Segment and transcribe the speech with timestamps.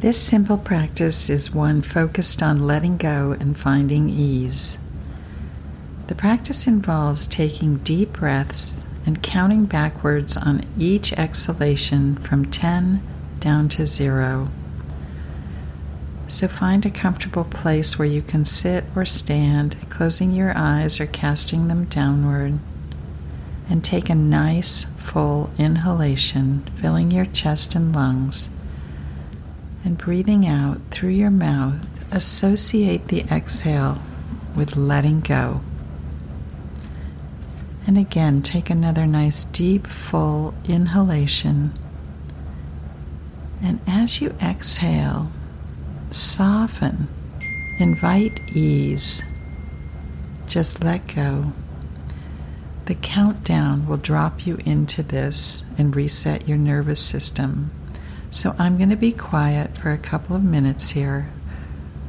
[0.00, 4.78] This simple practice is one focused on letting go and finding ease.
[6.06, 13.02] The practice involves taking deep breaths and counting backwards on each exhalation from 10
[13.40, 14.48] down to 0.
[16.28, 21.06] So find a comfortable place where you can sit or stand, closing your eyes or
[21.06, 22.60] casting them downward.
[23.68, 28.48] And take a nice full inhalation, filling your chest and lungs.
[29.88, 31.76] And breathing out through your mouth,
[32.12, 33.96] associate the exhale
[34.54, 35.62] with letting go.
[37.86, 41.72] And again, take another nice deep, full inhalation.
[43.62, 45.32] And as you exhale,
[46.10, 47.08] soften,
[47.78, 49.22] invite ease.
[50.46, 51.54] Just let go.
[52.84, 57.70] The countdown will drop you into this and reset your nervous system.
[58.30, 61.30] So I'm going to be quiet for a couple of minutes here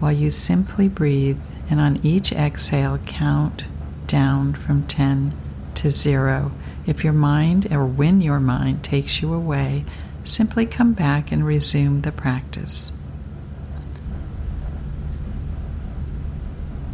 [0.00, 1.38] while you simply breathe
[1.70, 3.64] and on each exhale count
[4.06, 5.32] down from 10
[5.76, 6.52] to zero.
[6.86, 9.84] If your mind or when your mind takes you away,
[10.24, 12.92] simply come back and resume the practice.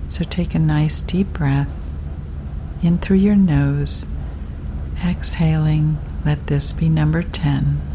[0.08, 1.70] So take a nice deep breath
[2.82, 4.04] in through your nose,
[5.04, 5.98] exhaling.
[6.24, 7.93] Let this be number 10.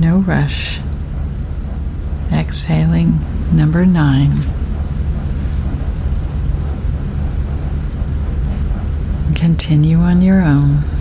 [0.00, 0.78] No rush
[2.32, 3.18] exhaling
[3.52, 4.42] number nine.
[9.34, 10.97] Continue on your own.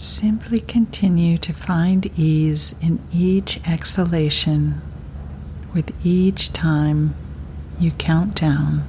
[0.00, 4.80] Simply continue to find ease in each exhalation
[5.74, 7.16] with each time
[7.80, 8.86] you count down.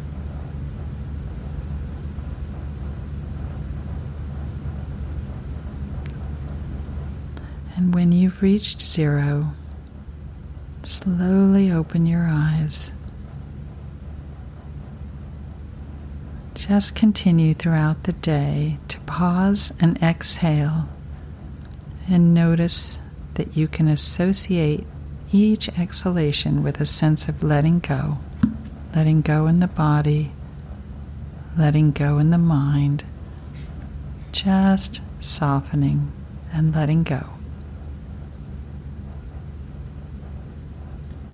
[7.76, 9.54] And when you've reached zero,
[10.84, 12.92] slowly open your eyes.
[16.54, 20.88] Just continue throughout the day to pause and exhale
[22.10, 22.98] and notice
[23.36, 24.86] that you can associate
[25.32, 28.18] each exhalation with a sense of letting go,
[28.96, 30.32] letting go in the body,
[31.58, 33.04] letting go in the mind,
[34.32, 36.12] just softening
[36.52, 37.39] and letting go.